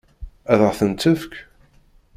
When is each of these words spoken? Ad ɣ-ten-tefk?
Ad 0.51 0.59
ɣ-ten-tefk? 0.67 1.33